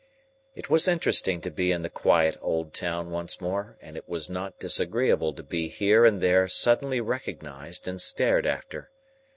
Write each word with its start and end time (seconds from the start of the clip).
It 0.55 0.67
was 0.67 0.87
interesting 0.87 1.41
to 1.41 1.51
be 1.51 1.71
in 1.71 1.83
the 1.83 1.89
quiet 1.91 2.35
old 2.41 2.73
town 2.73 3.11
once 3.11 3.39
more, 3.39 3.77
and 3.81 3.95
it 3.95 4.09
was 4.09 4.31
not 4.31 4.57
disagreeable 4.57 5.31
to 5.33 5.43
be 5.43 5.67
here 5.67 6.05
and 6.07 6.21
there 6.21 6.47
suddenly 6.47 6.99
recognised 6.99 7.87
and 7.87 8.01
stared 8.01 8.47
after. 8.47 8.89